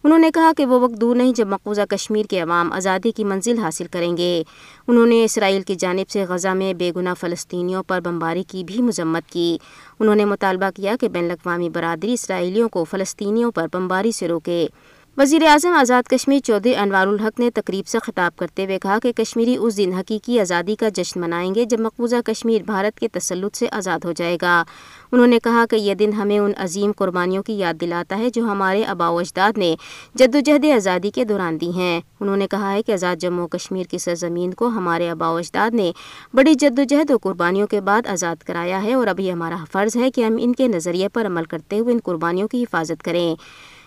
انہوں 0.03 0.19
نے 0.19 0.31
کہا 0.33 0.51
کہ 0.57 0.65
وہ 0.65 0.79
وقت 0.79 1.01
دور 1.01 1.15
نہیں 1.15 1.33
جب 1.33 1.47
مقبوضہ 1.47 1.81
کشمیر 1.89 2.25
کے 2.25 2.39
عوام 2.39 2.73
آزادی 2.73 3.11
کی 3.11 3.23
منزل 3.23 3.59
حاصل 3.59 3.85
کریں 3.91 4.17
گے۔ 4.17 4.43
انہوں 4.87 5.05
نے 5.05 5.23
اسرائیل 5.23 5.61
کی 5.61 5.75
جانب 5.75 6.09
سے 6.09 6.25
غزہ 6.29 6.47
میں 6.47 6.73
بے 6.73 6.91
گناہ 6.95 7.13
فلسطینیوں 7.13 7.83
پر 7.83 7.99
بمباری 7.99 8.43
کی 8.43 8.63
بھی 8.63 8.81
مذمت 8.81 9.31
کی۔ 9.31 9.57
انہوں 9.99 10.15
نے 10.15 10.25
مطالبہ 10.25 10.69
کیا 10.75 10.95
کہ 11.01 11.09
بین 11.09 11.25
الاقوامی 11.25 11.69
برادری 11.69 12.13
اسرائیلیوں 12.13 12.69
کو 12.69 12.83
فلسطینیوں 12.83 13.51
پر 13.51 13.65
بمباری 13.73 14.11
سے 14.11 14.27
روکے۔ 14.27 14.67
وزیر 15.17 15.43
اعظم 15.43 15.73
آزاد 15.73 16.03
کشمیر 16.03 16.39
چودھری 16.39 16.75
انوار 16.75 17.07
الحق 17.07 17.39
نے 17.39 17.51
تقریب 17.51 17.87
سے 17.87 17.99
خطاب 17.99 18.37
کرتے 18.37 18.65
ہوئے 18.65 18.79
کہا 18.79 18.97
کہ 19.03 19.11
کشمیری 19.11 19.55
اس 19.59 19.77
دن 19.77 19.93
حقیقی 19.93 20.39
آزادی 20.39 20.75
کا 20.75 20.89
جشن 20.89 21.21
منائیں 21.21 21.55
گے 21.55 21.65
جب 21.65 21.79
مقبوضہ 21.79 22.15
کشمیر 22.25 22.63
بھارت 22.63 22.99
کے 22.99 23.07
تسلط 23.07 23.55
سے 23.55 23.67
آزاد 23.71 24.05
ہو 24.05 24.11
جائے 24.11 24.37
گا۔ 24.41 24.63
انہوں 25.11 25.27
نے 25.27 25.39
کہا 25.43 25.65
کہ 25.69 25.75
یہ 25.75 25.93
دن 25.93 26.13
ہمیں 26.13 26.39
ان 26.39 26.51
عظیم 26.57 26.91
قربانیوں 26.97 27.43
کی 27.43 27.53
یاد 27.53 27.73
دلاتا 27.81 28.17
ہے 28.17 28.29
جو 28.29 28.43
ہمارے 28.43 28.85
آبا 28.85 29.09
و 29.09 29.17
اجداد 29.17 29.57
نے 29.57 29.75
جد 30.15 30.35
و 30.35 30.39
جہد 30.39 30.65
آزادی 30.75 31.11
کے 31.11 31.23
دوران 31.23 31.61
دی 31.61 31.71
ہیں۔ 31.71 32.01
انہوں 32.19 32.37
نے 32.37 32.47
کہا 32.47 32.71
ہے 32.71 32.83
کہ 32.83 32.91
آزاد 32.91 33.15
جموں 33.15 33.47
کشمیر 33.47 33.83
کی 33.83 33.97
سرزمین 33.97 34.53
کو 34.53 34.67
ہمارے 34.67 35.09
آبا 35.09 35.29
و 35.29 35.37
اجداد 35.37 35.71
نے 35.73 35.91
بڑی 36.33 36.53
جد 36.53 36.79
و 36.79 36.83
جہد 36.83 37.11
و 37.11 37.17
قربانیوں 37.17 37.67
کے 37.67 37.81
بعد 37.81 38.07
آزاد 38.07 38.35
کرایا 38.35 38.83
ہے 38.83 38.93
اور 38.93 39.07
ابھی 39.07 39.31
ہمارا 39.31 39.57
فرض 39.71 39.97
ہے 39.97 40.11
کہ 40.11 40.25
ہم 40.25 40.35
ان 40.39 40.53
کے 40.53 40.67
نظریے 40.67 41.07
پر 41.07 41.25
عمل 41.25 41.43
کرتے 41.43 41.79
ہوئے 41.79 41.93
ان 41.93 41.99
قربانیوں 42.03 42.47
کی 42.47 42.63
حفاظت 42.63 43.03
کریں۔ 43.03 43.35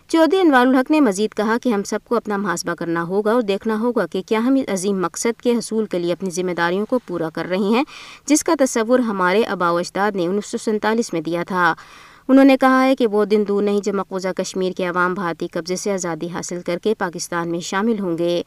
چودھری 0.08 0.40
انوار 0.40 0.66
الحق 0.66 0.90
نے 0.90 1.00
مزید 1.00 1.34
کہا 1.34 1.56
کہ 1.62 1.68
ہم 1.68 1.82
سب 1.82 1.98
کو 2.04 2.16
اپنا 2.16 2.36
محاسبہ 2.36 2.74
کرنا 2.74 3.02
ہوگا 3.02 3.32
اور 3.32 3.42
دیکھنا 3.42 3.78
ہوگا 3.80 4.06
کہ 4.06 4.22
کیا 4.26 4.38
ہم 4.38 4.54
اس 4.54 4.64
عظیم 4.68 5.00
مقصد 5.00 5.40
کے 5.40 5.52
حصول 5.52 5.86
کے 5.86 5.98
لیے 5.98 6.12
اپنی 6.12 6.30
ذمہ 6.30 6.50
داریوں 6.50 6.86
کو 6.86 6.98
پورا 7.06 7.30
کر 7.30 7.46
رہے 7.46 7.56
ہیں، 7.56 7.84
جس 8.26 8.44
کا 8.44 8.54
تصور 8.58 8.98
ہمارے 8.98 9.44
آبا 9.44 9.70
و 9.70 9.76
اجداد 9.76 10.16
نے 10.16 10.26
انیس 10.26 10.46
سو 10.46 10.58
سینتالیس 10.58 11.12
میں 11.12 11.20
دیا 11.20 11.42
تھا۔ 11.48 11.74
انہوں 12.28 12.44
نے 12.44 12.56
کہا 12.56 12.84
ہے 12.84 12.96
کہ 12.96 13.06
وہ 13.06 13.24
دن 13.24 13.44
دور 13.48 13.62
نہیں 13.62 13.80
جب 13.80 13.94
مقوضہ 13.94 14.28
کشمیر 14.36 14.72
کے 14.72 14.86
عوام 14.86 15.14
بھارتی 15.14 15.48
قبضے 15.48 15.76
سے 15.76 15.92
آزادی 15.92 16.28
حاصل 16.28 16.60
کر 16.66 16.78
کے 16.82 16.94
پاکستان 16.94 17.50
میں 17.50 17.60
شامل 17.60 17.98
ہوں 18.00 18.18
گے۔ 18.18 18.42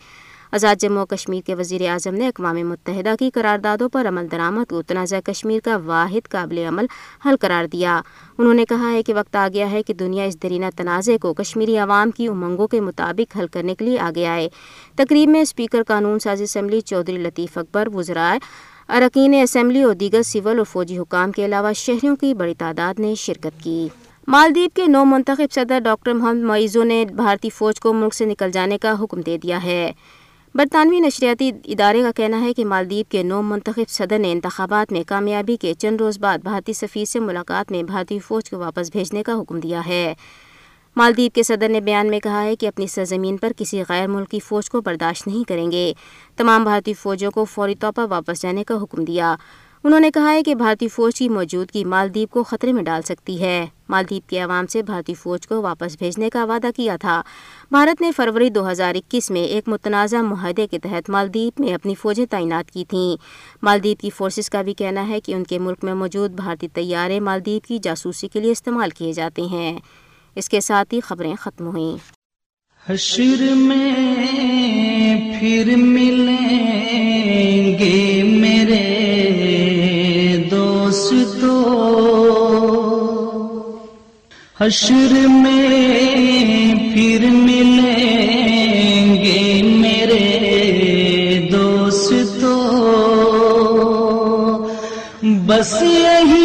آزاد 0.52 0.76
جموں 0.80 1.02
و 1.02 1.06
کشمیر 1.06 1.42
کے 1.46 1.56
وزیر 1.56 1.90
اعظم 1.90 2.14
نے 2.14 2.28
اقوام 2.28 2.56
متحدہ 2.56 3.14
کی 3.20 3.30
قراردادوں 3.30 3.90
پر 3.90 4.08
عمل 4.08 4.32
درآمد 4.32 4.70
کو 4.70 4.82
تنازع 4.82 5.20
کشمیر 5.20 5.60
کا 5.60 5.78
واحد 5.86 6.28
قابل 6.30 6.58
عمل 6.58 6.86
حل 7.26 7.36
قرار 7.42 7.66
دیا۔ 7.66 8.02
انہوں 8.38 8.54
نے 8.54 8.66
کہا 8.66 8.92
ہے 8.92 9.04
کہ 9.04 9.14
وقت 9.14 9.36
آ 9.36 9.48
گیا 9.54 9.72
ہے 9.72 9.84
کہ 9.84 9.94
دنیا 9.94 10.24
اس 10.24 10.44
درینہ 10.44 10.66
تنازع 10.76 11.18
کو 11.22 11.34
کشمیری 11.34 11.78
عوام 11.78 12.12
کی 12.12 12.28
امنگوں 12.28 12.68
کے 12.68 12.82
مطابق 12.82 13.38
حل 13.38 13.48
کرنے 13.48 13.76
کے 13.76 13.86
لیے 13.86 14.00
آگے 14.00 14.26
آئے۔ 14.26 14.50
تقریب 14.96 15.30
میں 15.30 15.42
اسپیکر 15.42 15.84
قانون 15.84 16.20
ساز 16.20 16.42
اسمبلی 16.42 16.82
چودھری 16.82 17.18
لطیف 17.18 17.58
اکبر 17.58 17.88
وزرائے 17.94 18.40
اراکین 18.90 19.34
اسمبلی 19.34 19.84
اور 19.84 19.94
دیگر 19.94 20.22
سول 20.22 20.58
اور 20.58 20.66
فوجی 20.66 20.98
حکام 20.98 21.32
کے 21.32 21.46
علاوہ 21.46 21.74
شہریوں 21.74 22.16
کی 22.16 22.34
بڑی 22.34 22.54
تعداد 22.54 23.00
نے 23.00 23.16
شرکت 23.16 23.64
کی۔ 23.64 23.88
مالدیپ 24.28 24.76
کے 24.76 24.88
نو 24.88 25.06
منتخب 25.06 25.54
صدر 25.54 25.80
ڈاکٹر 25.80 26.14
محمد 26.14 26.44
معیزو 26.44 26.84
نے 26.84 27.06
بھارتی 27.06 27.50
فوج 27.50 27.80
کو 27.80 27.94
ملک 27.94 28.14
سے 28.14 28.26
نکل 28.26 28.52
جانے 28.52 28.78
کا 28.78 28.96
حکم 29.04 29.22
دے 29.22 29.38
دیا 29.38 29.64
ہے۔ 29.64 29.92
برطانوی 30.56 31.00
نشریاتی 31.00 31.52
ادارے 31.66 32.02
کا 32.02 32.12
کہنا 32.16 32.42
ہے 32.42 32.54
کہ 32.54 32.66
مالدیپ 32.66 33.12
کے 33.12 33.24
نو 33.24 33.42
منتخب 33.42 33.90
صدر 33.90 34.20
نے 34.20 34.32
انتخابات 34.32 34.92
میں 34.92 35.04
کامیابی 35.08 35.58
کے 35.58 35.74
چند 35.74 36.02
روز 36.02 36.20
بعد 36.20 36.38
بھارتی 36.38 36.74
سفیر 36.74 37.06
سے 37.06 37.20
ملاقات 37.20 37.72
میں 37.72 37.84
بھارتی 37.84 38.20
فوج 38.20 38.50
کو 38.50 38.58
واپس 38.58 38.92
بھیجنے 38.92 39.24
کا 39.24 39.42
حکم 39.42 39.60
دیا 39.60 39.82
ہے۔ 39.86 40.14
مالدیپ 40.96 41.36
کے 41.36 41.44
صدر 41.44 41.70
نے 41.70 41.82
بیان 41.82 42.10
میں 42.10 42.20
کہا 42.20 42.44
ہے 42.44 42.56
کہ 42.56 42.68
اپنی 42.68 42.88
سرزمین 42.88 43.38
پر 43.38 43.52
کسی 43.58 43.84
غیر 43.90 44.08
ملکی 44.08 44.40
فوج 44.40 44.70
کو 44.70 44.82
برداشت 44.82 45.28
نہیں 45.28 45.50
کریں 45.50 45.72
گے۔ 45.72 45.94
تمام 46.38 46.64
بھارتی 46.64 46.94
فوجوں 46.94 47.32
کو 47.32 47.46
فوری 47.46 47.76
طور 47.76 47.92
پر 47.92 48.06
واپس 48.10 48.42
جانے 48.42 48.64
کا 48.64 48.74
حکم 48.82 49.04
دیا۔ 49.04 49.36
انہوں 49.84 50.00
نے 50.00 50.12
کہا 50.12 50.32
ہے 50.32 50.44
کہ 50.44 50.56
بھارتی 50.56 50.88
فوج 50.88 51.16
کی 51.16 51.30
موجودگی 51.30 51.86
مالدیپ 51.86 52.30
کو 52.30 52.44
خطرے 52.44 52.74
میں 52.74 52.84
ڈال 52.84 53.02
سکتی 53.02 53.42
ہے۔ 53.42 53.66
مالدیپ 53.90 54.30
کے 54.30 54.40
عوام 54.40 54.68
سے 54.68 54.84
بھارتی 54.84 55.14
فوج 55.14 55.48
کو 55.48 55.62
واپس 55.62 55.96
بھیجنے 56.00 56.30
کا 56.30 56.46
وعدہ 56.46 56.68
کیا 56.76 56.98
تھا۔ 56.98 57.22
بھارت 57.72 58.02
نے 58.02 58.12
فروری 58.12 58.50
دو 58.50 58.72
ہزار 58.72 58.96
اکیس 58.96 59.32
میں 59.32 59.42
ایک 59.42 59.68
متنازع 59.68 60.22
معاہدے 60.22 60.68
کے 60.68 60.80
تحت 60.80 61.10
مالدیپ 61.10 61.60
میں 61.60 61.74
اپنی 61.74 61.96
فوجیں 61.96 62.26
تعینات 62.26 62.72
کی 62.72 62.86
تھیں۔ 62.86 63.18
مالدیپ 63.62 64.02
کی 64.02 64.10
فورسز 64.10 64.50
کا 64.50 64.62
بھی 64.62 64.74
کہنا 64.74 65.08
ہے 65.08 65.20
کہ 65.20 65.34
ان 65.34 65.44
کے 65.44 65.60
ملک 65.60 65.84
میں 65.84 65.94
موجود 65.94 66.32
بھارتی 66.32 66.68
طیارے 66.68 67.20
مالدیپ 67.20 67.68
کی 67.68 67.80
جاسوسی 67.80 68.28
کے 68.28 68.40
لیے 68.40 68.52
استعمال 68.52 68.90
کیے 68.90 69.14
جاتے 69.14 69.42
ہیں۔ 69.42 69.80
اس 70.36 70.50
کے 70.50 70.62
ساتھ 70.62 70.94
ہی 70.94 71.00
خبریں 71.00 71.36
ختم 71.40 71.68
ہوئیں۔ 71.68 71.98
حشر 72.90 73.56
میں 73.56 75.40
پھر 75.40 75.74
ملیں 75.78 77.80
گے 77.80 78.24
میرے 78.24 78.89
دوستو 81.42 81.58
حشر 84.60 85.14
میں 85.28 86.74
پھر 86.94 87.26
ملیں 87.34 89.16
گے 89.24 89.62
میرے 89.64 90.28
دوستو 91.52 92.56
بس 95.48 95.72
یہی 95.84 96.39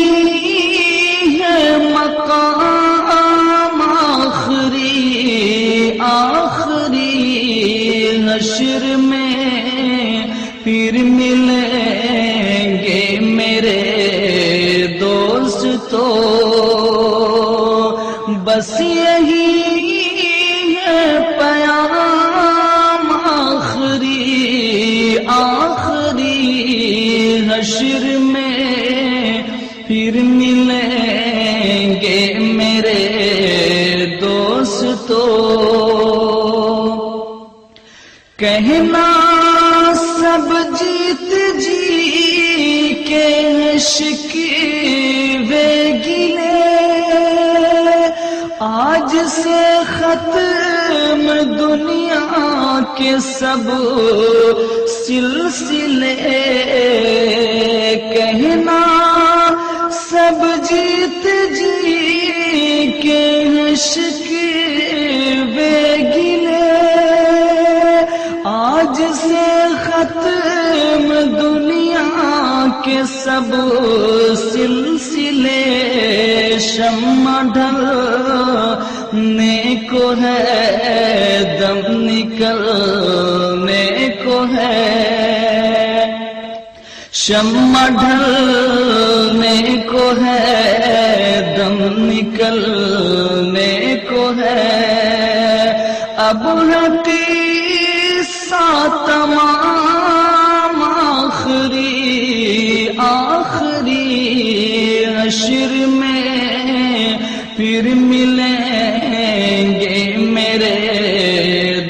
کہنا 38.45 39.05
سب 39.97 40.51
جیت 40.79 41.31
جی 41.61 43.05
کے 43.09 43.29
شکوے 43.81 45.69
گلے 46.07 46.51
آج 48.61 49.17
سے 49.29 49.63
ختم 49.99 51.23
دنیا 51.59 52.79
کے 52.99 53.13
سب 53.39 53.71
سلسلے۔ 55.07 56.15
کہنا 58.13 58.83
سب 60.11 60.45
جیت 60.71 61.27
جی 61.57 62.93
کے 63.03 63.25
شکوے 63.77 64.14
ختم 69.83 71.13
دنیا 71.41 72.05
کے 72.85 73.01
سب 73.25 73.55
سلسلے 74.53 75.63
شمع 76.61 77.41
ڈھلنے 77.55 79.75
کو 79.91 80.13
ہے، 80.23 81.57
دم 81.61 81.81
نکلنے 81.89 83.87
کو 84.25 84.45
ہے۔ 84.57 86.05
شمع 87.13 87.89
ڈھلنے 87.89 89.59
کو 89.93 90.11
ہے، 90.27 91.55
دم 91.59 91.79
نکلنے 92.11 93.95
کو 94.09 94.31
ہے۔ 94.39 94.71
اب 96.17 96.49
سا 98.49 98.67
تمام 99.07 99.64
پھر 107.57 107.89
ملیں 107.95 109.81
گے 109.81 110.17
میرے 110.17 110.75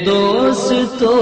دوستو۔ 0.05 1.13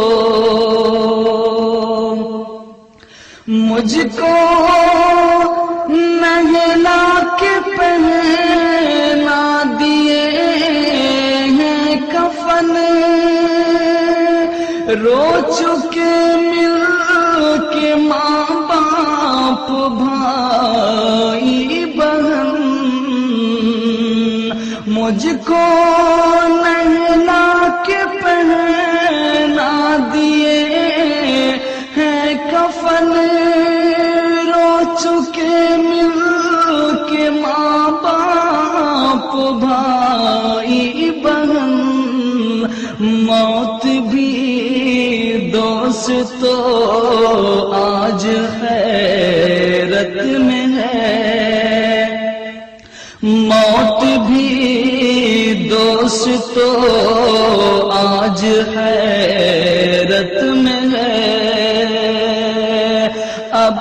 مجھ 3.48 3.98
کو 4.20 4.32
مجھ 25.04 25.28
کو 25.46 25.62
نہلا 26.50 27.68
کے 27.86 27.98
پہنا 28.22 29.72
دیے 30.14 30.60
ہیں 31.98 32.34
کفن، 32.52 33.12
رو 34.48 34.70
چکے 35.00 35.58
مل 35.80 36.16
کے 37.10 37.30
ماں 37.30 37.90
باپ 38.04 39.36
بھائی 39.62 41.10
بہن، 41.24 41.74
موت 43.26 43.86
بھی 44.12 45.52
دوست 45.54 46.10
تو 46.42 46.56
آج 47.84 48.28
حیرت 48.62 49.13
دوست 56.04 56.56
تو 56.56 56.70
آج 57.94 58.42
حیرت 58.76 60.44
میں 60.44 60.82
ہے۔ 60.94 61.12
اب 63.52 63.80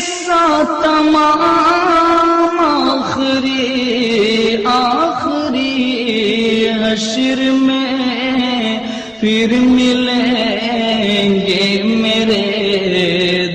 سا 0.00 0.62
تمام 0.82 2.58
آخری 2.60 4.56
آخری 4.64 6.68
حشر 6.68 7.40
میں 7.52 8.78
پھر 9.20 9.48
ملیں 9.60 11.40
گے 11.46 11.82
میرے 11.84 12.42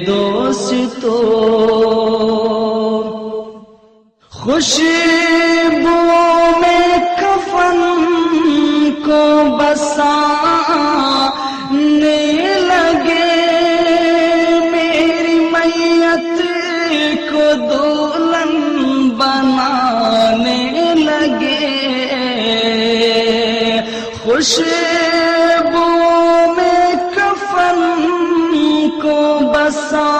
دوستو۔ 0.07 1.17
خوشبو 4.31 5.18
مسا 29.69 30.18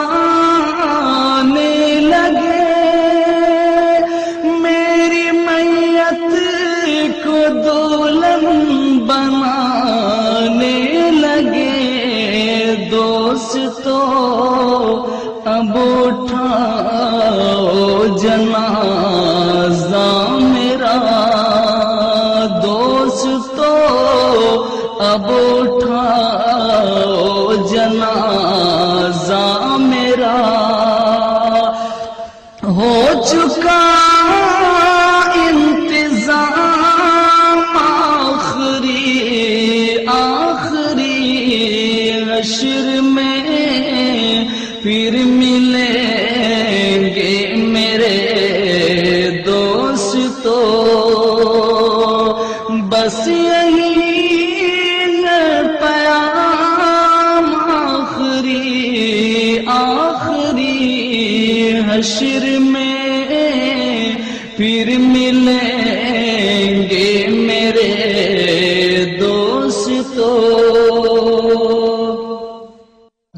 کا 33.39 33.88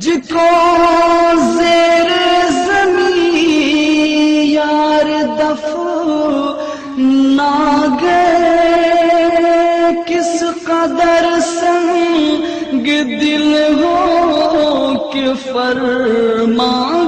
جکو 0.03 0.45
زیر 1.57 2.09
زمین 2.65 3.25
یار 4.45 5.09
دف 5.39 5.65
ناگ 7.37 8.05
کس 10.07 10.43
قدر 10.65 11.27
سنگ 11.49 12.87
دل 13.21 13.53
ہو 13.81 15.11
کہ 15.13 15.25
فرمان 15.43 17.00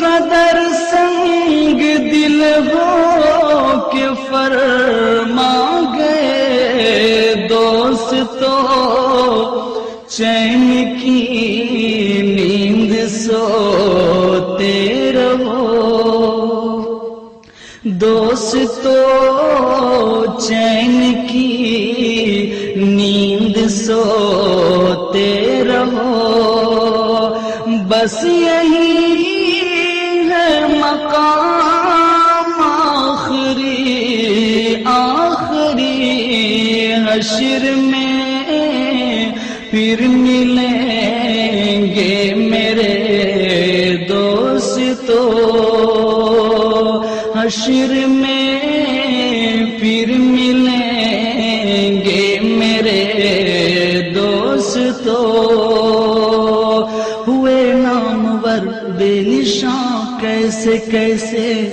قدر 0.00 0.58
سنگ 0.90 1.80
دل 2.10 2.42
ہو 2.66 3.90
کہ 3.92 4.06
فرما 4.28 5.52
گئے 5.94 7.34
دوستو 7.48 8.54
چین 10.16 10.65
دوستو 45.08 47.02
حشر 47.36 48.06
میں 48.06 48.60
پھر 49.80 50.18
ملیں 50.18 52.04
گے 52.04 52.38
میرے 52.40 53.04
دوستو۔ 54.14 55.22
ہوئے 57.26 57.72
نامور 57.72 58.88
بے 58.98 59.20
نشان 59.26 60.20
کیسے 60.20 60.78
کیسے؟ 60.90 61.72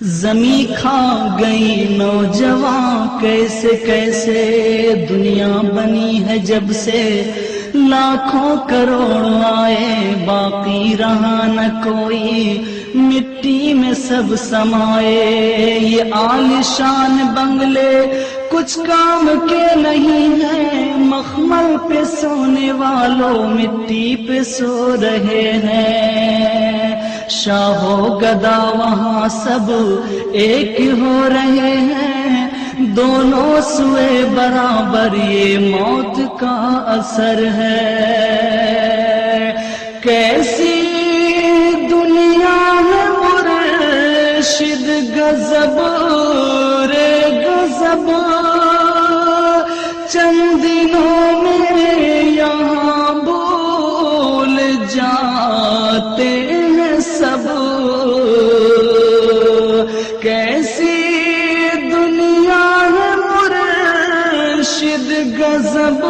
زمیں 0.00 0.72
کھا 0.80 1.36
گئی 1.40 1.86
نوجوان 1.90 3.08
کیسے 3.20 3.68
کیسے؟ 3.86 4.92
دنیا 5.08 5.60
بنی 5.74 6.24
ہے 6.28 6.38
جب 6.38 6.72
سے 6.72 7.30
لاکھوں 7.90 8.56
کروڑ 8.68 9.44
آئے 9.44 10.14
باقی 10.26 10.96
رہا 10.98 11.46
نہ 11.46 11.84
کوئی، 11.84 12.62
مٹی 12.94 13.74
میں 13.74 13.92
سب 13.92 14.36
سمائے۔ 14.38 15.78
یہ 15.82 16.02
عالیشان 16.12 17.16
بنگلے 17.34 18.24
کچھ 18.50 18.78
کام 18.86 19.28
کے 19.48 19.76
نہیں 19.76 20.42
ہے 20.42 20.92
مخمل 20.96 21.76
پہ 21.88 22.04
سونے 22.04 22.72
والوں 22.72 23.50
مٹی 23.50 24.16
پہ 24.16 24.42
سو 24.42 24.96
رہے 25.02 25.52
ہیں۔ 25.64 27.00
شاہو 27.30 28.18
گدا 28.18 28.72
وہاں 28.78 29.28
سب 29.28 29.72
ایک 30.32 30.80
ہو 30.80 31.28
رہے 31.28 31.76
ہیں۔ 31.76 32.19
دونوں 32.96 33.60
سوئے 33.60 34.24
برابر 34.34 35.14
یہ 35.14 35.58
موت 35.58 36.16
کا 36.40 36.56
اثر 36.94 37.42
ہے۔ 37.56 37.90
کیسی 40.02 40.80
دنیا 41.90 42.58
ہے 42.88 43.04
مرشد 43.20 44.88
گزب 45.16 45.78
سب 65.80 66.09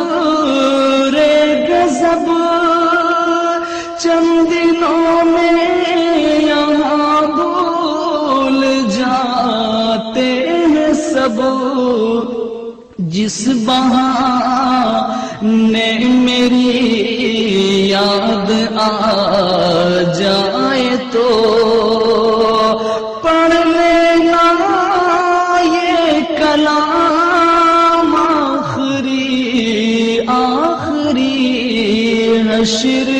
حشر 32.61 33.20